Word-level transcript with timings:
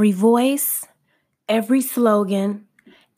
every 0.00 0.12
voice, 0.12 0.86
every 1.46 1.82
slogan, 1.82 2.64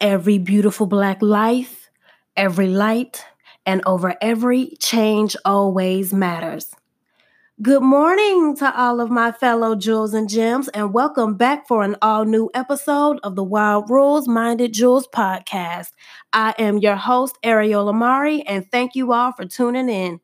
every 0.01 0.37
beautiful 0.37 0.85
black 0.85 1.23
life, 1.23 1.89
every 2.37 2.67
light, 2.67 3.25
and 3.65 3.81
over 3.87 4.17
every 4.21 4.75
change 4.81 5.37
always 5.45 6.13
matters. 6.13 6.75
Good 7.63 7.85
morning 7.85 8.57
to 8.57 8.77
all 8.77 9.01
of 9.01 9.11
my 9.11 9.31
fellow 9.31 9.77
jewels 9.77 10.13
and 10.13 10.29
gems, 10.29 10.67
and 10.71 10.93
welcome 10.93 11.37
back 11.37 11.69
for 11.69 11.85
an 11.85 11.95
all 12.03 12.25
new 12.25 12.51
episode 12.53 13.21
of 13.23 13.37
the 13.37 13.45
Wild 13.45 13.89
Rules 13.89 14.27
Minded 14.27 14.73
Jewels 14.73 15.07
podcast. 15.07 15.93
I 16.33 16.53
am 16.59 16.79
your 16.79 16.97
host, 16.97 17.39
Ariel 17.45 17.91
Amari, 17.91 18.43
and 18.43 18.69
thank 18.73 18.97
you 18.97 19.13
all 19.13 19.31
for 19.31 19.45
tuning 19.45 19.89
in. 19.89 20.19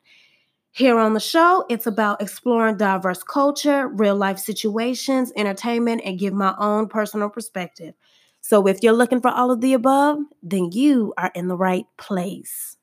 Here 0.71 0.97
on 0.97 1.13
the 1.13 1.19
show, 1.19 1.65
it's 1.69 1.87
about 1.87 2.21
exploring 2.21 2.77
diverse 2.77 3.23
culture, 3.23 3.87
real 3.87 4.15
life 4.15 4.39
situations, 4.39 5.31
entertainment, 5.35 6.01
and 6.05 6.19
give 6.19 6.33
my 6.33 6.55
own 6.59 6.87
personal 6.87 7.29
perspective. 7.29 7.95
So 8.41 8.67
if 8.67 8.81
you're 8.81 8.93
looking 8.93 9.21
for 9.21 9.31
all 9.31 9.51
of 9.51 9.61
the 9.61 9.73
above, 9.73 10.19
then 10.41 10.71
you 10.71 11.13
are 11.17 11.31
in 11.35 11.47
the 11.47 11.57
right 11.57 11.85
place. 11.97 12.77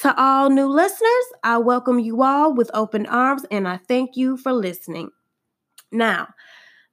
To 0.00 0.20
all 0.20 0.50
new 0.50 0.66
listeners, 0.66 1.24
I 1.44 1.58
welcome 1.58 2.00
you 2.00 2.22
all 2.22 2.52
with 2.52 2.70
open 2.74 3.06
arms 3.06 3.44
and 3.50 3.68
I 3.68 3.76
thank 3.76 4.16
you 4.16 4.36
for 4.36 4.52
listening. 4.52 5.10
Now, 5.92 6.28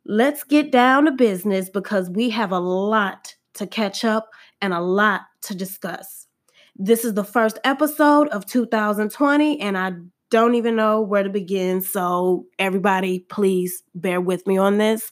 let's 0.06 0.44
get 0.44 0.72
down 0.72 1.06
to 1.06 1.12
business 1.12 1.70
because 1.70 2.10
we 2.10 2.30
have 2.30 2.52
a 2.52 2.60
lot 2.60 3.36
to 3.56 3.66
catch 3.66 4.06
up 4.06 4.30
and 4.62 4.74
a 4.74 4.80
lot 4.80 5.22
to 5.44 5.56
discuss. 5.56 6.28
This 6.84 7.06
is 7.06 7.14
the 7.14 7.24
first 7.24 7.60
episode 7.64 8.28
of 8.30 8.48
2020, 8.48 9.62
and 9.62 9.78
I 9.78 9.92
don't 10.32 10.56
even 10.56 10.76
know 10.76 11.00
where 11.00 11.22
to 11.22 11.30
begin. 11.30 11.80
So, 11.80 12.48
everybody, 12.58 13.20
please 13.20 13.84
bear 13.94 14.20
with 14.20 14.48
me 14.48 14.58
on 14.58 14.80
this. 14.80 15.12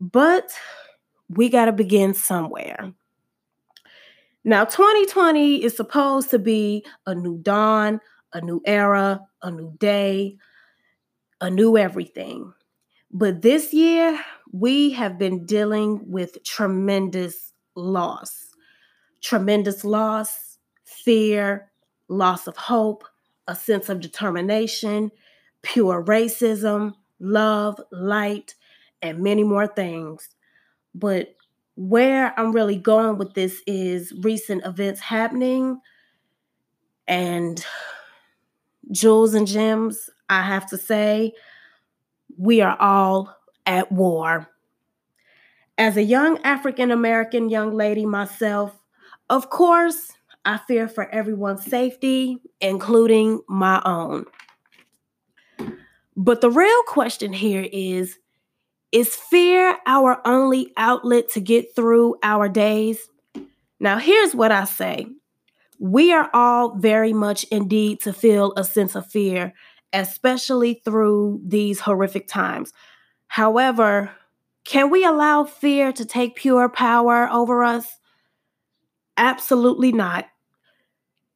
But 0.00 0.50
we 1.28 1.50
got 1.50 1.66
to 1.66 1.72
begin 1.72 2.14
somewhere. 2.14 2.94
Now, 4.42 4.64
2020 4.64 5.62
is 5.62 5.76
supposed 5.76 6.30
to 6.30 6.38
be 6.38 6.82
a 7.04 7.14
new 7.14 7.36
dawn, 7.36 8.00
a 8.32 8.40
new 8.40 8.62
era, 8.64 9.20
a 9.42 9.50
new 9.50 9.76
day, 9.78 10.38
a 11.42 11.50
new 11.50 11.76
everything. 11.76 12.54
But 13.10 13.42
this 13.42 13.74
year, 13.74 14.18
we 14.50 14.92
have 14.92 15.18
been 15.18 15.44
dealing 15.44 16.10
with 16.10 16.42
tremendous 16.42 17.52
loss. 17.74 18.46
Tremendous 19.20 19.84
loss, 19.84 20.43
fear, 21.04 21.70
loss 22.08 22.46
of 22.46 22.56
hope, 22.56 23.04
a 23.46 23.54
sense 23.54 23.88
of 23.88 24.00
determination, 24.00 25.10
pure 25.62 26.02
racism, 26.04 26.94
love, 27.20 27.80
light, 27.92 28.54
and 29.02 29.20
many 29.20 29.44
more 29.44 29.66
things. 29.66 30.28
But 30.94 31.34
where 31.76 32.38
I'm 32.38 32.52
really 32.52 32.76
going 32.76 33.18
with 33.18 33.34
this 33.34 33.60
is 33.66 34.12
recent 34.22 34.64
events 34.64 35.00
happening 35.00 35.80
and 37.06 37.64
jewels 38.90 39.34
and 39.34 39.46
gems. 39.46 40.08
I 40.28 40.42
have 40.42 40.68
to 40.70 40.78
say, 40.78 41.32
we 42.38 42.60
are 42.60 42.76
all 42.80 43.36
at 43.66 43.90
war. 43.92 44.48
As 45.76 45.96
a 45.96 46.02
young 46.02 46.38
African 46.44 46.90
American 46.90 47.48
young 47.48 47.74
lady 47.74 48.06
myself, 48.06 48.80
of 49.28 49.50
course, 49.50 50.12
I 50.44 50.58
fear 50.58 50.88
for 50.88 51.08
everyone's 51.08 51.64
safety, 51.64 52.38
including 52.60 53.40
my 53.48 53.80
own. 53.84 54.26
But 56.16 56.40
the 56.40 56.50
real 56.50 56.82
question 56.84 57.32
here 57.32 57.66
is 57.72 58.18
is 58.92 59.16
fear 59.16 59.76
our 59.86 60.20
only 60.24 60.72
outlet 60.76 61.28
to 61.30 61.40
get 61.40 61.74
through 61.74 62.14
our 62.22 62.48
days? 62.48 63.08
Now, 63.80 63.98
here's 63.98 64.36
what 64.36 64.52
I 64.52 64.64
say 64.64 65.06
we 65.80 66.12
are 66.12 66.30
all 66.32 66.76
very 66.76 67.12
much 67.12 67.44
indeed 67.44 68.00
to 68.02 68.12
feel 68.12 68.52
a 68.56 68.62
sense 68.62 68.94
of 68.94 69.10
fear, 69.10 69.52
especially 69.92 70.80
through 70.84 71.40
these 71.44 71.80
horrific 71.80 72.28
times. 72.28 72.72
However, 73.26 74.10
can 74.64 74.90
we 74.90 75.04
allow 75.04 75.44
fear 75.44 75.92
to 75.92 76.04
take 76.04 76.36
pure 76.36 76.68
power 76.68 77.28
over 77.30 77.64
us? 77.64 77.98
Absolutely 79.16 79.92
not. 79.92 80.26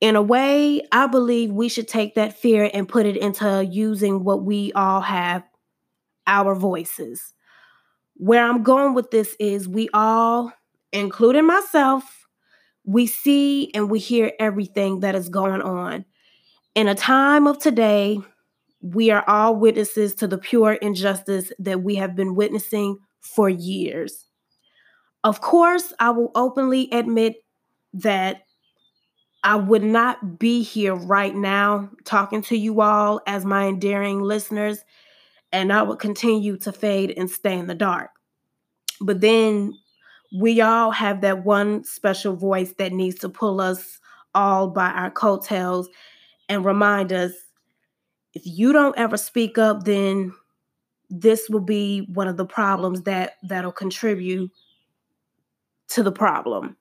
In 0.00 0.14
a 0.14 0.22
way, 0.22 0.82
I 0.92 1.08
believe 1.08 1.50
we 1.50 1.68
should 1.68 1.88
take 1.88 2.14
that 2.14 2.38
fear 2.38 2.70
and 2.72 2.88
put 2.88 3.06
it 3.06 3.16
into 3.16 3.64
using 3.64 4.22
what 4.22 4.44
we 4.44 4.72
all 4.72 5.00
have 5.00 5.42
our 6.26 6.54
voices 6.54 7.34
where 8.18 8.44
I'm 8.44 8.62
going 8.64 8.94
with 8.94 9.10
this 9.10 9.34
is 9.38 9.68
we 9.68 9.88
all, 9.94 10.52
including 10.92 11.46
myself, 11.46 12.26
we 12.84 13.06
see 13.06 13.70
and 13.74 13.88
we 13.88 14.00
hear 14.00 14.32
everything 14.38 15.00
that 15.00 15.14
is 15.14 15.28
going 15.28 15.62
on. 15.62 16.04
In 16.74 16.88
a 16.88 16.94
time 16.94 17.46
of 17.46 17.58
today, 17.58 18.18
we 18.80 19.10
are 19.10 19.24
all 19.28 19.56
witnesses 19.56 20.14
to 20.16 20.26
the 20.26 20.38
pure 20.38 20.72
injustice 20.72 21.52
that 21.60 21.82
we 21.82 21.94
have 21.94 22.16
been 22.16 22.34
witnessing 22.34 22.98
for 23.20 23.48
years. 23.48 24.26
Of 25.22 25.40
course, 25.40 25.92
I 26.00 26.10
will 26.10 26.32
openly 26.34 26.88
admit 26.92 27.36
that 27.94 28.42
I 29.48 29.56
would 29.56 29.82
not 29.82 30.38
be 30.38 30.62
here 30.62 30.94
right 30.94 31.34
now 31.34 31.88
talking 32.04 32.42
to 32.42 32.54
you 32.54 32.82
all 32.82 33.22
as 33.26 33.46
my 33.46 33.66
endearing 33.66 34.20
listeners 34.20 34.84
and 35.50 35.72
I 35.72 35.80
would 35.80 35.98
continue 35.98 36.58
to 36.58 36.70
fade 36.70 37.14
and 37.16 37.30
stay 37.30 37.58
in 37.58 37.66
the 37.66 37.74
dark. 37.74 38.10
But 39.00 39.22
then 39.22 39.72
we 40.38 40.60
all 40.60 40.90
have 40.90 41.22
that 41.22 41.46
one 41.46 41.82
special 41.84 42.36
voice 42.36 42.74
that 42.76 42.92
needs 42.92 43.20
to 43.20 43.30
pull 43.30 43.62
us 43.62 43.98
all 44.34 44.68
by 44.68 44.90
our 44.90 45.10
coattails 45.10 45.88
and 46.50 46.62
remind 46.62 47.10
us 47.10 47.32
if 48.34 48.42
you 48.44 48.74
don't 48.74 48.98
ever 48.98 49.16
speak 49.16 49.56
up, 49.56 49.84
then 49.84 50.34
this 51.08 51.48
will 51.48 51.60
be 51.60 52.06
one 52.12 52.28
of 52.28 52.36
the 52.36 52.44
problems 52.44 53.00
that 53.04 53.36
that'll 53.44 53.72
contribute 53.72 54.50
to 55.88 56.02
the 56.02 56.12
problem. 56.12 56.76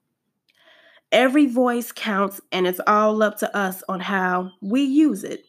Every 1.11 1.45
voice 1.45 1.91
counts 1.91 2.41
and 2.51 2.67
it's 2.67 2.81
all 2.85 3.23
up 3.23 3.37
to 3.39 3.55
us 3.55 3.83
on 3.87 3.99
how 3.99 4.51
we 4.61 4.81
use 4.81 5.23
it. 5.23 5.45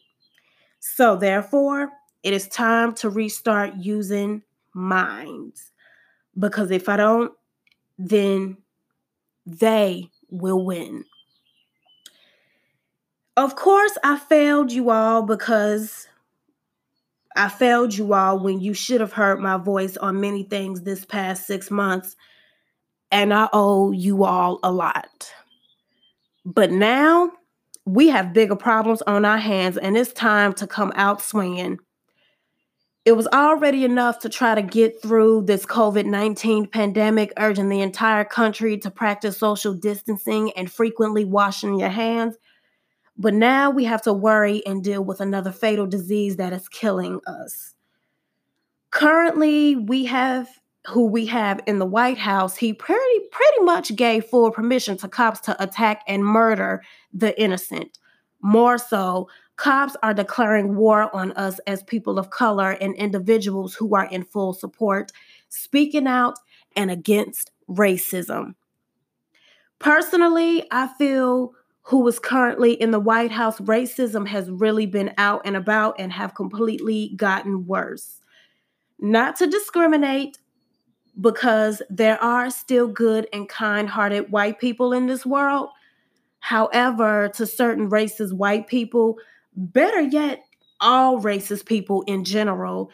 So 0.79 1.15
therefore, 1.15 1.89
it 2.23 2.33
is 2.33 2.47
time 2.47 2.93
to 2.95 3.09
restart 3.09 3.75
using 3.75 4.43
minds. 4.73 5.71
Because 6.37 6.71
if 6.71 6.87
I 6.87 6.97
don't, 6.97 7.33
then 7.97 8.57
they 9.45 10.09
will 10.29 10.63
win. 10.63 11.03
Of 13.35 13.55
course, 13.55 13.97
I 14.03 14.17
failed 14.17 14.71
you 14.71 14.89
all 14.89 15.21
because 15.23 16.07
I 17.35 17.47
failed 17.47 17.95
you 17.95 18.13
all 18.13 18.39
when 18.39 18.59
you 18.59 18.73
should 18.73 18.99
have 18.99 19.13
heard 19.13 19.39
my 19.39 19.57
voice 19.57 19.95
on 19.97 20.19
many 20.19 20.43
things 20.43 20.81
this 20.81 21.05
past 21.05 21.47
six 21.47 21.71
months, 21.71 22.15
and 23.11 23.33
I 23.33 23.47
owe 23.53 23.91
you 23.91 24.25
all 24.25 24.59
a 24.61 24.71
lot. 24.71 25.31
But 26.45 26.71
now 26.71 27.31
we 27.85 28.09
have 28.09 28.33
bigger 28.33 28.55
problems 28.55 29.01
on 29.03 29.25
our 29.25 29.37
hands, 29.37 29.77
and 29.77 29.97
it's 29.97 30.13
time 30.13 30.53
to 30.53 30.67
come 30.67 30.91
out 30.95 31.21
swinging. 31.21 31.79
It 33.05 33.13
was 33.13 33.27
already 33.27 33.85
enough 33.85 34.19
to 34.19 34.29
try 34.29 34.53
to 34.55 34.61
get 34.61 35.01
through 35.01 35.43
this 35.43 35.65
COVID 35.65 36.05
19 36.05 36.67
pandemic, 36.67 37.33
urging 37.37 37.69
the 37.69 37.81
entire 37.81 38.25
country 38.25 38.77
to 38.79 38.91
practice 38.91 39.37
social 39.37 39.73
distancing 39.73 40.51
and 40.51 40.71
frequently 40.71 41.25
washing 41.25 41.79
your 41.79 41.89
hands. 41.89 42.35
But 43.17 43.33
now 43.33 43.69
we 43.69 43.85
have 43.85 44.01
to 44.03 44.13
worry 44.13 44.65
and 44.65 44.83
deal 44.83 45.03
with 45.03 45.21
another 45.21 45.51
fatal 45.51 45.87
disease 45.87 46.37
that 46.37 46.53
is 46.53 46.69
killing 46.69 47.19
us. 47.25 47.73
Currently, 48.91 49.75
we 49.75 50.05
have 50.05 50.47
who 50.87 51.07
we 51.07 51.25
have 51.27 51.59
in 51.67 51.79
the 51.79 51.85
White 51.85 52.17
House, 52.17 52.57
he 52.57 52.73
pretty 52.73 53.19
pretty 53.31 53.63
much 53.63 53.95
gave 53.95 54.25
full 54.25 54.51
permission 54.51 54.97
to 54.97 55.07
cops 55.07 55.39
to 55.41 55.61
attack 55.61 56.03
and 56.07 56.25
murder 56.25 56.81
the 57.13 57.39
innocent. 57.41 57.99
More 58.41 58.77
so, 58.77 59.29
cops 59.57 59.95
are 60.01 60.13
declaring 60.13 60.75
war 60.75 61.13
on 61.13 61.33
us 61.33 61.59
as 61.67 61.83
people 61.83 62.17
of 62.17 62.29
color 62.29 62.71
and 62.71 62.95
individuals 62.95 63.75
who 63.75 63.93
are 63.95 64.05
in 64.05 64.23
full 64.23 64.53
support, 64.53 65.11
speaking 65.49 66.07
out 66.07 66.35
and 66.75 66.89
against 66.89 67.51
racism. 67.69 68.55
Personally, 69.79 70.65
I 70.71 70.87
feel 70.87 71.53
who 71.83 72.07
is 72.07 72.19
currently 72.19 72.73
in 72.73 72.91
the 72.91 72.99
White 72.99 73.31
House, 73.31 73.59
racism 73.59 74.27
has 74.27 74.49
really 74.49 74.85
been 74.85 75.13
out 75.17 75.41
and 75.43 75.55
about 75.55 75.95
and 75.99 76.13
have 76.13 76.35
completely 76.35 77.13
gotten 77.15 77.65
worse. 77.65 78.21
Not 78.99 79.37
to 79.37 79.47
discriminate, 79.47 80.37
because 81.19 81.81
there 81.89 82.21
are 82.23 82.49
still 82.49 82.87
good 82.87 83.27
and 83.33 83.49
kind 83.49 83.89
hearted 83.89 84.31
white 84.31 84.59
people 84.59 84.93
in 84.93 85.07
this 85.07 85.25
world. 85.25 85.69
However, 86.39 87.29
to 87.35 87.45
certain 87.45 87.89
races, 87.89 88.33
white 88.33 88.67
people, 88.67 89.17
better 89.55 90.01
yet, 90.01 90.43
all 90.79 91.19
racist 91.21 91.65
people 91.65 92.03
in 92.03 92.23
general, 92.23 92.89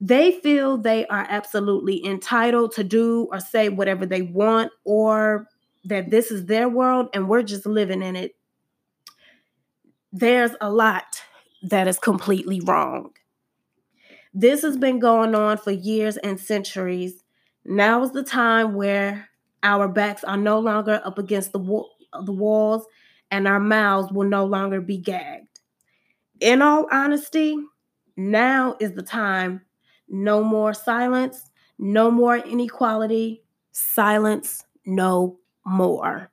They 0.00 0.32
feel 0.40 0.78
they 0.78 1.06
are 1.06 1.26
absolutely 1.28 2.04
entitled 2.04 2.72
to 2.72 2.84
do 2.84 3.28
or 3.30 3.38
say 3.38 3.68
whatever 3.68 4.06
they 4.06 4.22
want, 4.22 4.72
or 4.84 5.46
that 5.84 6.10
this 6.10 6.30
is 6.30 6.46
their 6.46 6.68
world 6.68 7.08
and 7.12 7.28
we're 7.28 7.42
just 7.42 7.66
living 7.66 8.02
in 8.02 8.16
it. 8.16 8.34
There's 10.12 10.52
a 10.60 10.70
lot 10.70 11.22
that 11.62 11.86
is 11.86 11.98
completely 11.98 12.60
wrong. 12.60 13.10
This 14.32 14.62
has 14.62 14.76
been 14.76 14.98
going 14.98 15.34
on 15.34 15.58
for 15.58 15.70
years 15.70 16.16
and 16.16 16.40
centuries. 16.40 17.22
Now 17.64 18.02
is 18.02 18.12
the 18.12 18.22
time 18.22 18.74
where 18.74 19.28
our 19.62 19.88
backs 19.88 20.24
are 20.24 20.36
no 20.36 20.58
longer 20.58 21.00
up 21.04 21.18
against 21.18 21.52
the, 21.52 21.58
the 22.24 22.32
walls 22.32 22.86
and 23.30 23.46
our 23.46 23.60
mouths 23.60 24.12
will 24.12 24.28
no 24.28 24.44
longer 24.44 24.80
be 24.80 24.98
gagged. 24.98 25.60
In 26.40 26.62
all 26.62 26.88
honesty, 26.90 27.56
now 28.16 28.76
is 28.80 28.92
the 28.92 29.02
time. 29.02 29.62
No 30.08 30.42
more 30.42 30.74
silence, 30.74 31.50
no 31.78 32.10
more 32.10 32.36
inequality. 32.36 33.44
Silence, 33.72 34.64
no 34.84 35.38
more. 35.64 36.30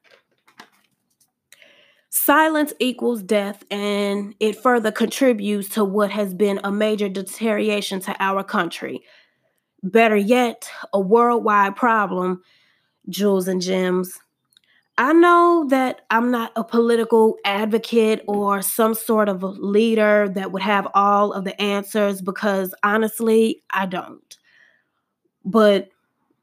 Silence 2.09 2.73
equals 2.79 3.21
death, 3.21 3.63
and 3.69 4.33
it 4.39 4.55
further 4.55 4.91
contributes 4.91 5.69
to 5.69 5.85
what 5.85 6.09
has 6.09 6.33
been 6.33 6.59
a 6.63 6.71
major 6.71 7.07
deterioration 7.07 7.99
to 7.99 8.15
our 8.19 8.43
country. 8.43 9.03
Better 9.83 10.15
yet, 10.15 10.69
a 10.93 10.99
worldwide 10.99 11.75
problem, 11.75 12.41
Jewels 13.09 13.47
and 13.47 13.61
Gems. 13.61 14.19
I 14.97 15.13
know 15.13 15.67
that 15.69 16.01
I'm 16.09 16.31
not 16.31 16.51
a 16.55 16.63
political 16.63 17.37
advocate 17.45 18.23
or 18.27 18.63
some 18.63 18.95
sort 18.95 19.29
of 19.29 19.43
leader 19.43 20.27
that 20.29 20.51
would 20.51 20.63
have 20.63 20.87
all 20.95 21.33
of 21.33 21.43
the 21.43 21.59
answers 21.61 22.19
because 22.19 22.73
honestly, 22.83 23.61
I 23.69 23.85
don't. 23.85 24.37
But 25.45 25.89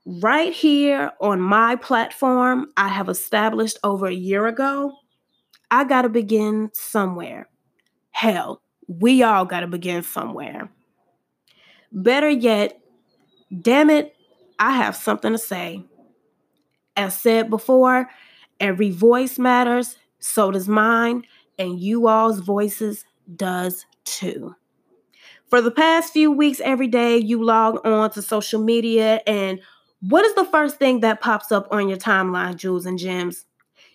right 0.07 0.53
here 0.53 1.11
on 1.21 1.41
my 1.41 1.75
platform, 1.77 2.69
I 2.77 2.89
have 2.89 3.09
established 3.09 3.79
over 3.83 4.07
a 4.07 4.15
year 4.15 4.47
ago, 4.47 4.93
I 5.71 5.83
got 5.83 6.03
to 6.03 6.09
begin 6.09 6.71
somewhere. 6.73 7.49
Hell, 8.13 8.63
we 8.87 9.25
all 9.25 9.45
got 9.45 9.61
to 9.61 9.67
begin 9.67 10.05
somewhere. 10.05 10.71
Better 11.91 12.31
yet, 12.31 12.81
damn 13.61 13.91
it, 13.91 14.15
I 14.59 14.73
have 14.73 14.97
something 14.97 15.33
to 15.33 15.39
say. 15.39 15.85
As 16.97 17.19
said 17.19 17.51
before, 17.51 18.09
Every 18.61 18.91
voice 18.91 19.39
matters, 19.39 19.97
so 20.21 20.51
does 20.51 20.69
mine, 20.69 21.25
and 21.59 21.79
you 21.79 22.07
all's 22.07 22.41
voices 22.41 23.05
does 23.37 23.85
too. 24.05 24.55
For 25.49 25.61
the 25.61 25.71
past 25.71 26.13
few 26.13 26.31
weeks, 26.31 26.61
every 26.65 26.89
day 26.89 27.19
you 27.19 27.43
log 27.43 27.85
on 27.87 28.11
to 28.13 28.23
social 28.23 28.63
media, 28.63 29.21
and 29.27 29.61
what 30.01 30.25
is 30.25 30.35
the 30.35 30.47
first 30.47 30.79
thing 30.79 31.01
that 31.01 31.21
pops 31.21 31.51
up 31.51 31.69
on 31.71 31.89
your 31.89 31.99
timeline, 31.99 32.57
Jewels 32.57 32.87
and 32.87 32.99
Gems? 32.99 33.45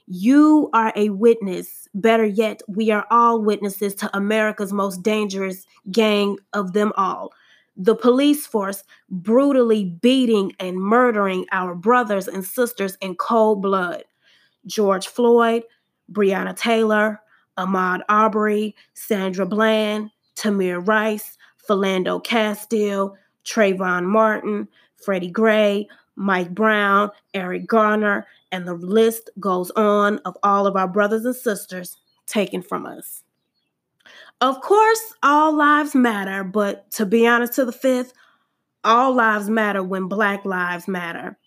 You 0.07 0.69
are 0.73 0.91
a 0.95 1.09
witness. 1.09 1.87
Better 1.93 2.25
yet, 2.25 2.61
we 2.67 2.91
are 2.91 3.05
all 3.09 3.41
witnesses 3.41 3.95
to 3.95 4.15
America's 4.15 4.73
most 4.73 5.03
dangerous 5.03 5.65
gang 5.91 6.37
of 6.53 6.73
them 6.73 6.91
all. 6.97 7.31
The 7.81 7.95
police 7.95 8.45
force 8.45 8.83
brutally 9.09 9.85
beating 9.85 10.53
and 10.59 10.75
murdering 10.75 11.45
our 11.53 11.73
brothers 11.73 12.27
and 12.27 12.43
sisters 12.43 12.97
in 12.99 13.15
cold 13.15 13.61
blood. 13.61 14.03
George 14.65 15.07
Floyd, 15.07 15.63
Breonna 16.11 16.55
Taylor, 16.55 17.21
Ahmaud 17.57 18.01
Arbery, 18.09 18.75
Sandra 18.95 19.45
Bland, 19.45 20.11
Tamir 20.35 20.85
Rice, 20.85 21.37
Philando 21.67 22.21
Castile, 22.21 23.15
Trayvon 23.45 24.03
Martin, 24.05 24.67
Freddie 24.97 25.31
Gray, 25.31 25.87
Mike 26.17 26.53
Brown, 26.53 27.09
Eric 27.33 27.65
Garner, 27.65 28.27
and 28.51 28.67
the 28.67 28.73
list 28.73 29.29
goes 29.39 29.71
on 29.71 30.17
of 30.25 30.35
all 30.43 30.67
of 30.67 30.75
our 30.75 30.87
brothers 30.87 31.23
and 31.23 31.35
sisters 31.35 31.95
taken 32.27 32.61
from 32.61 32.85
us. 32.85 33.23
Of 34.41 34.61
course, 34.61 35.13
all 35.21 35.53
lives 35.53 35.93
matter, 35.93 36.45
but 36.45 36.89
to 36.91 37.05
be 37.05 37.27
honest 37.27 37.53
to 37.53 37.65
the 37.65 37.73
fifth, 37.73 38.13
all 38.85 39.13
lives 39.13 39.49
matter 39.49 39.83
when 39.83 40.07
Black 40.07 40.45
lives 40.45 40.87
matter. 40.87 41.37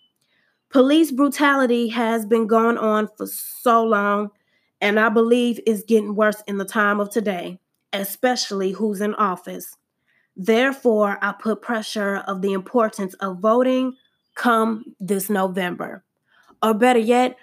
Police 0.69 1.11
brutality 1.11 1.89
has 1.89 2.25
been 2.25 2.45
going 2.45 2.77
on 2.77 3.07
for 3.17 3.25
so 3.25 3.83
long, 3.83 4.29
and 4.79 4.99
I 4.99 5.09
believe 5.09 5.59
it's 5.65 5.83
getting 5.83 6.15
worse 6.15 6.43
in 6.47 6.57
the 6.57 6.65
time 6.65 6.99
of 6.99 7.09
today, 7.09 7.59
especially 7.93 8.71
who's 8.71 9.01
in 9.01 9.15
office. 9.15 9.75
Therefore, 10.35 11.17
I 11.21 11.31
put 11.31 11.61
pressure 11.61 12.17
of 12.27 12.41
the 12.41 12.53
importance 12.53 13.15
of 13.15 13.39
voting 13.39 13.93
come 14.35 14.83
this 14.99 15.29
November. 15.29 16.03
Or 16.61 16.73
better 16.73 16.99
yet, 16.99 17.37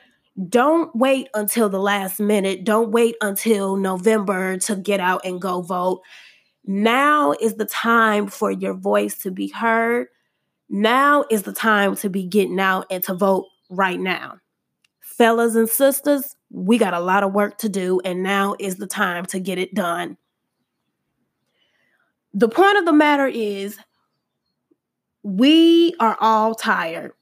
don't 0.49 0.95
wait 0.95 1.29
until 1.35 1.69
the 1.69 1.81
last 1.81 2.21
minute. 2.21 2.65
Don't 2.65 2.91
wait 2.91 3.17
until 3.21 3.77
November 3.77 4.57
to 4.59 4.77
get 4.77 5.01
out 5.01 5.23
and 5.25 5.41
go 5.41 5.63
vote. 5.63 6.03
Now 6.65 7.33
is 7.33 7.55
the 7.55 7.67
time 7.67 8.29
for 8.29 8.51
your 8.51 8.75
voice 8.75 9.17
to 9.19 9.31
be 9.31 9.49
heard 9.49 10.09
now 10.71 11.25
is 11.29 11.43
the 11.43 11.53
time 11.53 11.97
to 11.97 12.09
be 12.09 12.23
getting 12.23 12.61
out 12.61 12.87
and 12.91 13.03
to 13.05 13.15
vote 13.15 13.47
right 13.69 13.99
now. 13.99 14.39
Fellas 15.01 15.57
and 15.57 15.69
sisters, 15.69 16.37
we 16.49 16.79
got 16.79 16.95
a 16.95 17.01
lot 17.01 17.25
of 17.25 17.33
work 17.33 17.59
to 17.59 17.69
do, 17.69 18.01
and 18.05 18.23
now 18.23 18.55
is 18.61 18.77
the 18.77 18.87
time 18.87 19.27
to 19.27 19.41
get 19.41 19.59
it 19.59 19.75
done. 19.75 20.17
The 22.33 22.49
point 22.49 22.79
of 22.79 22.85
the 22.85 22.93
matter 22.93 23.27
is, 23.27 23.77
we 25.25 25.95
are 25.99 26.17
all 26.21 26.55
tired. 26.55 27.13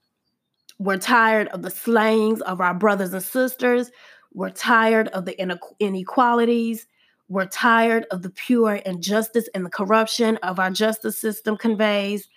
We're 0.78 0.98
tired 0.98 1.48
of 1.48 1.62
the 1.62 1.70
slayings 1.70 2.40
of 2.42 2.60
our 2.60 2.74
brothers 2.74 3.12
and 3.12 3.22
sisters. 3.22 3.90
We're 4.32 4.50
tired 4.50 5.08
of 5.08 5.24
the 5.24 5.36
inequalities. 5.80 6.86
We're 7.28 7.46
tired 7.46 8.06
of 8.10 8.22
the 8.22 8.30
pure 8.30 8.76
injustice 8.76 9.48
and 9.54 9.66
the 9.66 9.70
corruption 9.70 10.36
of 10.38 10.58
our 10.58 10.70
justice 10.70 11.18
system 11.18 11.56
conveys. 11.56 12.28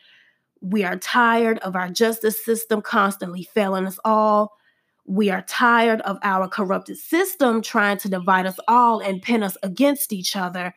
We 0.62 0.84
are 0.84 0.98
tired 0.98 1.60
of 1.60 1.76
our 1.76 1.90
justice 1.90 2.44
system 2.44 2.82
constantly 2.82 3.44
failing 3.44 3.86
us 3.86 4.00
all. 4.04 4.58
We 5.06 5.30
are 5.30 5.44
tired 5.44 6.02
of 6.02 6.18
our 6.24 6.48
corrupted 6.48 6.98
system 6.98 7.62
trying 7.62 7.98
to 8.00 8.10
divide 8.10 8.46
us 8.46 8.60
all 8.68 9.00
and 9.00 9.22
pin 9.22 9.44
us 9.44 9.58
against 9.64 10.14
each 10.14 10.36
other. 10.36 10.74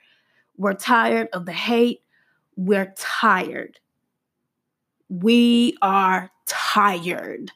We're 0.56 0.74
tired 0.74 1.28
of 1.32 1.46
the 1.46 1.52
hate. 1.52 2.00
We're 2.56 2.94
tired. 2.96 3.80
We 5.08 5.76
are 5.82 6.30
tired. 6.46 7.50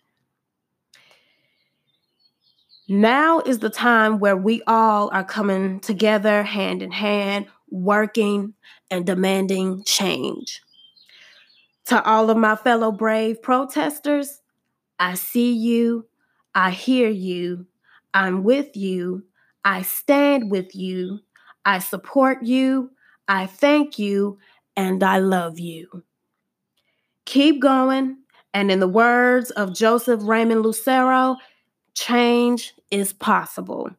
Now 2.88 3.40
is 3.40 3.58
the 3.58 3.68
time 3.68 4.18
where 4.18 4.36
we 4.36 4.62
all 4.66 5.10
are 5.12 5.24
coming 5.24 5.80
together 5.80 6.42
hand 6.42 6.82
in 6.82 6.90
hand, 6.90 7.46
working 7.70 8.54
and 8.90 9.04
demanding 9.04 9.84
change. 9.84 10.62
To 11.86 12.02
all 12.04 12.30
of 12.30 12.36
my 12.36 12.56
fellow 12.56 12.90
brave 12.90 13.42
protesters, 13.42 14.40
I 14.98 15.14
see 15.14 15.52
you, 15.52 16.06
I 16.54 16.70
hear 16.70 17.08
you, 17.08 17.66
I'm 18.14 18.42
with 18.42 18.76
you, 18.76 19.24
I 19.64 19.82
stand 19.82 20.50
with 20.50 20.74
you, 20.74 21.20
I 21.64 21.80
support 21.80 22.42
you, 22.42 22.90
I 23.28 23.46
thank 23.46 23.98
you, 23.98 24.38
and 24.76 25.02
I 25.02 25.18
love 25.18 25.58
you. 25.58 26.04
Keep 27.26 27.60
going, 27.60 28.16
and 28.54 28.70
in 28.70 28.80
the 28.80 28.88
words 28.88 29.50
of 29.52 29.74
Joseph 29.74 30.20
Raymond 30.22 30.62
Lucero, 30.62 31.36
change 31.94 32.74
is 32.90 33.12
possible. 33.12 33.90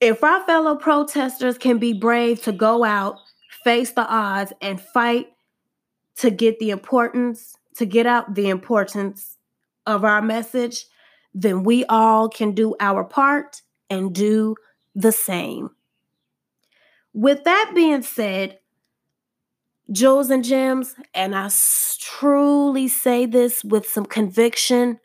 If 0.00 0.22
our 0.22 0.44
fellow 0.44 0.76
protesters 0.76 1.58
can 1.58 1.78
be 1.78 1.92
brave 1.92 2.42
to 2.42 2.52
go 2.52 2.84
out, 2.84 3.18
face 3.64 3.92
the 3.92 4.06
odds, 4.06 4.52
and 4.60 4.80
fight 4.80 5.28
to 6.16 6.30
get 6.30 6.58
the 6.58 6.70
importance, 6.70 7.56
to 7.76 7.86
get 7.86 8.06
out 8.06 8.34
the 8.34 8.48
importance 8.48 9.36
of 9.86 10.04
our 10.04 10.22
message, 10.22 10.86
then 11.34 11.62
we 11.62 11.84
all 11.86 12.28
can 12.28 12.52
do 12.52 12.74
our 12.80 13.04
part 13.04 13.62
and 13.90 14.14
do 14.14 14.56
the 14.94 15.12
same. 15.12 15.70
With 17.12 17.44
that 17.44 17.72
being 17.74 18.02
said, 18.02 18.58
Jewels 19.92 20.30
and 20.30 20.42
Gems, 20.42 20.96
and 21.14 21.34
I 21.34 21.48
truly 22.00 22.88
say 22.88 23.24
this 23.26 23.62
with 23.62 23.88
some 23.88 24.04
conviction, 24.04 24.98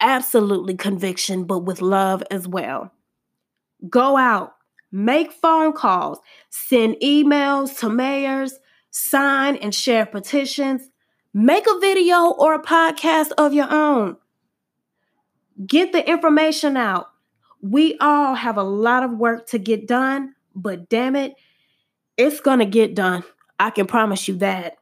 absolutely 0.00 0.76
conviction, 0.76 1.44
but 1.44 1.60
with 1.60 1.80
love 1.80 2.22
as 2.30 2.46
well. 2.46 2.92
Go 3.88 4.16
out, 4.16 4.52
make 4.92 5.32
phone 5.32 5.72
calls, 5.72 6.18
send 6.50 6.96
emails 7.02 7.78
to 7.78 7.88
mayors, 7.88 8.58
sign 8.90 9.56
and 9.56 9.74
share 9.74 10.04
petitions, 10.04 10.90
make 11.32 11.66
a 11.66 11.80
video 11.80 12.30
or 12.32 12.54
a 12.54 12.62
podcast 12.62 13.32
of 13.38 13.54
your 13.54 13.72
own. 13.72 14.16
Get 15.66 15.92
the 15.92 16.06
information 16.06 16.76
out. 16.76 17.08
We 17.62 17.96
all 17.98 18.34
have 18.34 18.58
a 18.58 18.62
lot 18.62 19.04
of 19.04 19.12
work 19.12 19.46
to 19.48 19.58
get 19.58 19.88
done, 19.88 20.34
but 20.54 20.90
damn 20.90 21.16
it, 21.16 21.34
it's 22.18 22.40
going 22.40 22.58
to 22.58 22.66
get 22.66 22.94
done. 22.94 23.24
I 23.58 23.70
can 23.70 23.86
promise 23.86 24.28
you 24.28 24.36
that. 24.36 24.76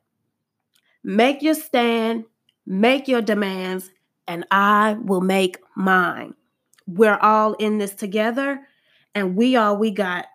Make 1.03 1.43
your 1.43 1.55
stand, 1.55 2.25
make 2.67 3.09
your 3.09 3.23
demands, 3.23 3.91
and 4.27 4.47
I 4.51 4.97
will 5.01 5.21
make 5.21 5.59
mine. 5.77 6.35
We're 6.87 7.19
all 7.19 7.55
in 7.55 7.79
this 7.79 7.95
together, 7.95 8.61
and 9.15 9.37
we 9.37 9.57
all 9.57 9.77
we 9.77 9.91
got. 9.91 10.27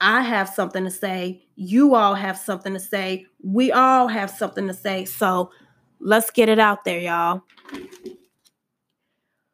I 0.00 0.22
have 0.22 0.48
something 0.48 0.84
to 0.84 0.90
say. 0.90 1.44
You 1.54 1.94
all 1.94 2.14
have 2.14 2.36
something 2.36 2.74
to 2.74 2.80
say. 2.80 3.26
We 3.42 3.72
all 3.72 4.08
have 4.08 4.30
something 4.30 4.66
to 4.66 4.74
say. 4.74 5.04
So 5.04 5.50
let's 6.00 6.30
get 6.30 6.48
it 6.48 6.58
out 6.58 6.84
there, 6.84 6.98
y'all. 6.98 7.42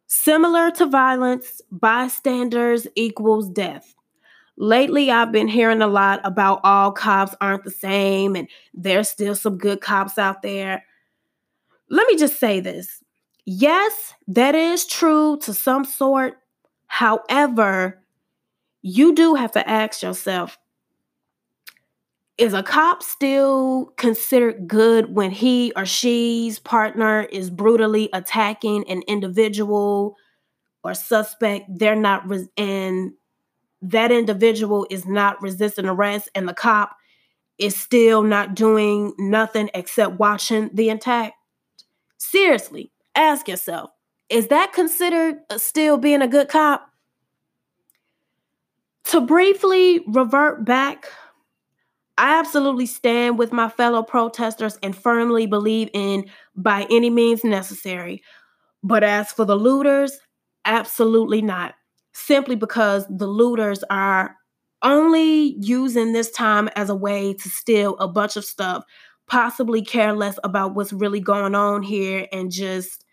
Similar 0.07 0.73
to 0.73 0.87
violence, 0.87 1.61
bystanders 1.71 2.87
equals 2.97 3.49
death. 3.49 3.95
Lately, 4.61 5.11
I've 5.11 5.33
been 5.33 5.49
hearing 5.49 5.81
a 5.81 5.87
lot 5.87 6.21
about 6.23 6.61
all 6.65 6.93
cops 6.93 7.35
aren't 7.41 7.65
the 7.65 7.71
same 7.71 8.37
and 8.37 8.47
there's 8.75 9.09
still 9.09 9.35
some 9.35 9.57
good 9.57 9.81
cops 9.81 10.19
out 10.19 10.43
there. 10.43 10.85
Let 11.89 12.07
me 12.09 12.17
just 12.19 12.39
say 12.39 12.61
this. 12.61 13.03
Yes, 13.47 14.13
that 14.29 14.55
is 14.55 14.87
true 14.87 15.39
to 15.39 15.55
some 15.55 15.87
sort. 15.87 16.35
However, 16.89 18.03
you 18.83 19.15
do 19.15 19.35
have 19.35 19.53
to 19.53 19.67
ask 19.67 20.03
yourself 20.03 20.59
is 22.37 22.53
a 22.53 22.63
cop 22.63 23.03
still 23.03 23.95
considered 23.97 24.69
good 24.69 25.15
when 25.15 25.31
he 25.31 25.73
or 25.75 25.87
she's 25.87 26.59
partner 26.59 27.23
is 27.23 27.49
brutally 27.49 28.11
attacking 28.13 28.87
an 28.91 29.03
individual 29.09 30.17
or 30.85 30.93
suspect 30.93 31.67
they're 31.79 31.97
not 31.97 32.29
res- 32.29 32.49
and 32.59 33.13
that 33.83 34.13
individual 34.13 34.87
is 34.91 35.07
not 35.07 35.41
resisting 35.43 35.87
arrest 35.87 36.29
and 36.35 36.49
the 36.49 36.55
cop 36.55 36.97
is 37.59 37.77
still 37.77 38.23
not 38.23 38.55
doing 38.55 39.13
nothing 39.19 39.71
except 39.75 40.19
watching 40.19 40.71
the 40.75 40.91
attack 40.91 41.35
seriously 42.19 42.91
ask 43.15 43.49
yourself 43.49 43.91
is 44.29 44.49
that 44.49 44.73
considered 44.73 45.37
still 45.57 45.97
being 45.97 46.23
a 46.23 46.29
good 46.29 46.49
cop 46.49 46.91
to 49.05 49.21
briefly 49.21 50.05
revert 50.07 50.65
back 50.65 51.07
I 52.21 52.39
absolutely 52.39 52.85
stand 52.85 53.39
with 53.39 53.51
my 53.51 53.71
fellow 53.71 54.03
protesters 54.03 54.79
and 54.83 54.95
firmly 54.95 55.47
believe 55.47 55.89
in 55.95 56.27
by 56.55 56.87
any 56.91 57.09
means 57.09 57.45
necessary. 57.45 58.23
But 58.83 59.03
as 59.03 59.33
for 59.33 59.47
the 59.47 59.57
looters, 59.57 60.21
absolutely 60.67 61.41
not. 61.41 61.77
Simply 62.13 62.57
because 62.57 63.07
the 63.09 63.27
looters 63.27 63.85
are 63.91 64.37
only 64.83 65.55
using 65.61 66.13
this 66.13 66.31
time 66.31 66.69
as 66.75 66.91
a 66.91 66.95
way 66.95 67.35
to 67.35 67.49
steal 67.49 67.97
a 67.99 68.09
bunch 68.09 68.37
of 68.37 68.45
stuff, 68.45 68.85
possibly 69.27 69.83
care 69.83 70.13
less 70.13 70.39
about 70.43 70.75
what's 70.75 70.93
really 70.93 71.21
going 71.21 71.55
on 71.55 71.83
here 71.83 72.27
and 72.33 72.51
just 72.51 73.05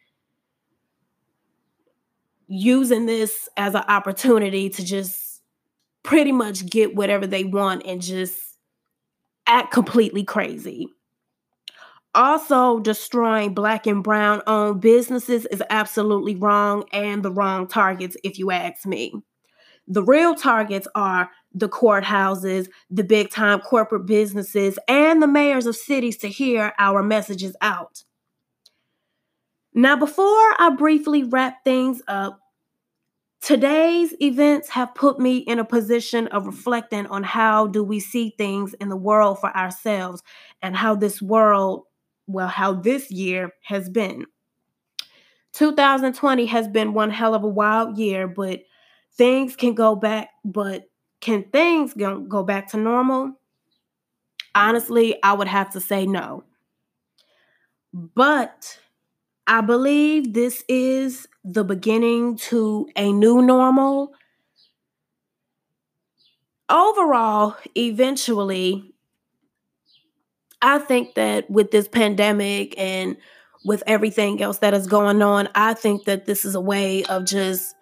using 2.48 3.06
this 3.06 3.50
as 3.58 3.76
an 3.76 3.84
opportunity 3.88 4.70
to 4.70 4.84
just 4.84 5.42
pretty 6.04 6.32
much 6.32 6.66
get 6.66 6.96
whatever 6.96 7.28
they 7.28 7.44
want 7.44 7.86
and 7.86 8.02
just 8.02 8.58
act 9.46 9.72
completely 9.74 10.24
crazy. 10.24 10.88
Also, 12.16 12.80
destroying 12.80 13.54
black 13.54 13.86
and 13.86 14.04
brown 14.04 14.42
owned 14.48 14.82
businesses 14.82 15.46
is 15.48 15.62
absolutely 15.70 16.36
wrong 16.36 16.84
and 16.92 17.24
the 17.24 17.32
wrong 17.32 17.68
targets, 17.68 18.18
if 18.24 18.40
you 18.40 18.50
ask 18.52 18.86
me. 18.86 19.14
The 19.88 20.04
real 20.04 20.36
targets 20.36 20.88
are 20.96 21.30
the 21.54 21.70
courthouses, 21.70 22.70
the 22.90 23.04
big 23.04 23.30
time 23.30 23.60
corporate 23.60 24.06
businesses, 24.06 24.78
and 24.88 25.22
the 25.22 25.28
mayors 25.28 25.66
of 25.66 25.76
cities 25.76 26.18
to 26.18 26.28
hear 26.28 26.74
our 26.78 27.04
messages 27.04 27.56
out. 27.62 28.04
Now, 29.74 29.96
before 29.96 30.26
I 30.60 30.76
briefly 30.78 31.24
wrap 31.24 31.64
things 31.64 32.02
up, 32.08 32.40
Today's 33.40 34.14
events 34.20 34.68
have 34.70 34.96
put 34.96 35.20
me 35.20 35.38
in 35.38 35.60
a 35.60 35.64
position 35.64 36.28
of 36.28 36.48
reflecting 36.48 37.06
on 37.08 37.24
how 37.24 37.68
do 37.68 37.84
we 37.84 38.00
see 38.00 38.34
things 38.38 38.74
in 38.74 38.90
the 38.90 38.98
world 38.98 39.40
for 39.40 39.56
ourselves 39.56 40.22
and 40.62 40.76
how 40.76 40.96
this 40.96 41.22
world, 41.22 41.84
well, 42.28 42.48
how 42.48 42.74
this 42.74 43.10
year 43.10 43.52
has 43.64 43.90
been. 43.90 44.26
2020 45.54 46.46
has 46.46 46.68
been 46.68 46.94
one 46.94 47.10
hell 47.10 47.34
of 47.34 47.44
a 47.44 47.48
wild 47.48 47.98
year, 47.98 48.28
but 48.28 48.62
things 49.16 49.56
can 49.56 49.74
go 49.74 49.96
back, 49.96 50.30
but 50.46 50.90
can 51.20 51.44
things 51.52 51.94
go, 51.94 52.20
go 52.20 52.44
back 52.44 52.70
to 52.70 52.78
normal? 52.78 53.34
Honestly, 54.54 55.18
I 55.24 55.34
would 55.34 55.48
have 55.48 55.72
to 55.72 55.82
say 55.82 56.06
no. 56.06 56.44
But 57.94 58.80
I 59.48 59.62
believe 59.62 60.34
this 60.34 60.64
is 60.68 61.28
the 61.44 61.64
beginning 61.64 62.38
to 62.38 62.88
a 62.96 63.12
new 63.12 63.42
normal. 63.42 64.14
Overall, 66.70 67.56
eventually, 67.76 68.94
I 70.62 70.80
think 70.80 71.16
that 71.16 71.50
with 71.50 71.72
this 71.72 71.88
pandemic 71.88 72.78
and 72.78 73.18
with 73.66 73.84
everything 73.86 74.42
else 74.42 74.60
that 74.60 74.74
is 74.74 74.88
going 74.88 75.22
on, 75.22 75.50
I 75.56 75.74
think 75.74 76.06
that 76.06 76.26
this 76.26 76.46
is 76.46 76.56
a 76.56 76.62
way 76.62 77.04
of 77.06 77.26
just 77.26 77.76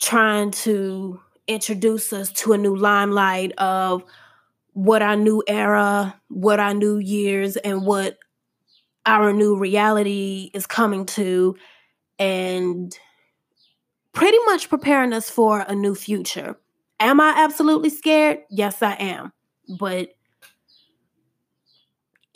trying 0.00 0.50
to 0.50 1.20
introduce 1.46 2.12
us 2.12 2.32
to 2.32 2.52
a 2.52 2.58
new 2.58 2.76
limelight 2.76 3.52
of 3.58 4.04
what 4.72 5.02
our 5.02 5.16
new 5.16 5.42
era, 5.46 6.20
what 6.28 6.60
our 6.60 6.74
new 6.74 6.98
years, 6.98 7.56
and 7.56 7.86
what 7.86 8.18
our 9.06 9.32
new 9.32 9.56
reality 9.56 10.50
is 10.52 10.66
coming 10.66 11.06
to 11.06 11.56
and 12.18 12.98
pretty 14.12 14.38
much 14.46 14.68
preparing 14.68 15.12
us 15.12 15.30
for 15.30 15.60
a 15.60 15.74
new 15.74 15.94
future. 15.94 16.56
Am 16.98 17.20
I 17.20 17.34
absolutely 17.36 17.90
scared? 17.90 18.40
Yes, 18.50 18.82
I 18.82 18.94
am. 18.94 19.32
But 19.78 20.15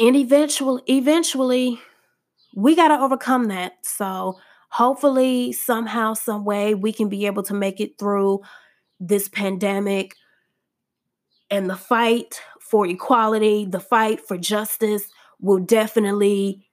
and 0.00 0.16
eventually 0.16 0.82
eventually 0.88 1.80
we 2.54 2.74
got 2.74 2.88
to 2.88 3.00
overcome 3.00 3.44
that. 3.48 3.74
So 3.82 4.38
hopefully 4.70 5.52
somehow 5.52 6.14
some 6.14 6.44
way 6.44 6.74
we 6.74 6.92
can 6.92 7.08
be 7.08 7.26
able 7.26 7.42
to 7.44 7.54
make 7.54 7.80
it 7.80 7.98
through 7.98 8.40
this 8.98 9.28
pandemic 9.28 10.16
and 11.50 11.68
the 11.68 11.76
fight 11.76 12.40
for 12.60 12.86
equality, 12.86 13.66
the 13.66 13.80
fight 13.80 14.20
for 14.26 14.36
justice 14.36 15.04
will 15.40 15.58
definitely 15.58 16.68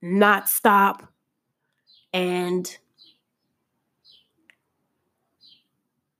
not 0.00 0.48
stop 0.48 1.12
and 2.12 2.78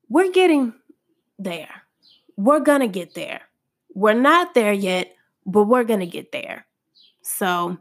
we're 0.08 0.30
getting 0.30 0.74
there. 1.38 1.82
We're 2.36 2.60
to 2.80 2.88
get 2.88 3.14
there. 3.14 3.42
We're 3.94 4.14
not 4.14 4.54
there 4.54 4.72
yet, 4.72 5.14
but 5.46 5.64
we're 5.64 5.84
going 5.84 6.00
to 6.00 6.06
get 6.06 6.32
there. 6.32 6.66
So, 7.22 7.78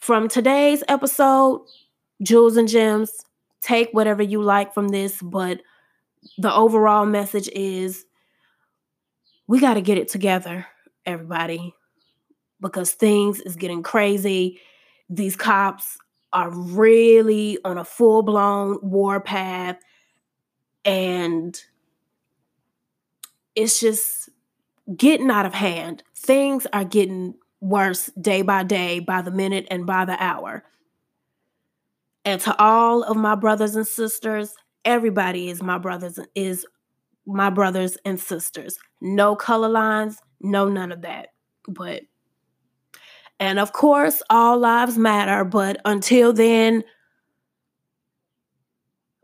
from 0.00 0.28
today's 0.28 0.82
episode, 0.88 1.64
Jewels 2.22 2.56
and 2.56 2.68
Gems, 2.68 3.12
take 3.60 3.90
whatever 3.92 4.22
you 4.22 4.42
like 4.42 4.74
from 4.74 4.88
this, 4.88 5.20
but 5.22 5.60
the 6.38 6.52
overall 6.52 7.06
message 7.06 7.48
is 7.52 8.04
we 9.46 9.60
got 9.60 9.74
to 9.74 9.80
get 9.80 9.98
it 9.98 10.08
together, 10.08 10.66
everybody 11.06 11.74
because 12.62 12.92
things 12.92 13.40
is 13.40 13.56
getting 13.56 13.82
crazy. 13.82 14.60
These 15.10 15.36
cops 15.36 15.98
are 16.32 16.48
really 16.50 17.58
on 17.64 17.76
a 17.76 17.84
full 17.84 18.22
blown 18.22 18.78
war 18.80 19.20
path. 19.20 19.76
And 20.84 21.60
it's 23.54 23.80
just 23.80 24.30
getting 24.96 25.30
out 25.30 25.46
of 25.46 25.54
hand. 25.54 26.02
Things 26.16 26.66
are 26.72 26.84
getting 26.84 27.34
worse 27.60 28.10
day 28.20 28.42
by 28.42 28.62
day, 28.62 28.98
by 28.98 29.22
the 29.22 29.30
minute, 29.30 29.66
and 29.70 29.86
by 29.86 30.04
the 30.04 30.22
hour. 30.22 30.64
And 32.24 32.40
to 32.42 32.56
all 32.60 33.02
of 33.02 33.16
my 33.16 33.34
brothers 33.34 33.74
and 33.76 33.86
sisters, 33.86 34.54
everybody 34.84 35.48
is 35.48 35.62
my 35.62 35.78
brothers 35.78 36.18
is 36.34 36.66
my 37.26 37.50
brothers 37.50 37.96
and 38.04 38.18
sisters. 38.18 38.78
No 39.00 39.36
color 39.36 39.68
lines, 39.68 40.18
no 40.40 40.68
none 40.68 40.92
of 40.92 41.02
that. 41.02 41.28
But 41.68 42.02
and 43.40 43.58
of 43.58 43.72
course, 43.72 44.22
all 44.30 44.58
lives 44.58 44.96
matter, 44.96 45.44
but 45.44 45.80
until 45.84 46.32
then, 46.32 46.84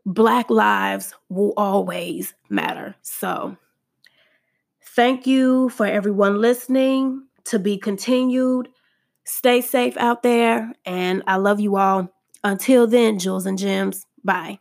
Black 0.05 0.49
lives 0.49 1.15
will 1.29 1.53
always 1.57 2.35
matter. 2.49 2.97
So, 3.03 3.57
thank 4.99 5.29
you 5.29 5.69
for 5.69 5.87
everyone 5.87 6.41
listening. 6.41 7.23
To 7.45 7.61
be 7.61 7.79
continued. 7.79 8.69
Stay 9.25 9.61
safe 9.61 9.97
out 9.97 10.25
there, 10.25 10.73
and 10.85 11.23
I 11.29 11.37
love 11.37 11.61
you 11.61 11.77
all. 11.77 12.09
Until 12.43 12.89
then, 12.89 13.21
Jewels 13.21 13.47
and 13.47 13.57
Gems, 13.57 14.05
bye. 14.25 14.59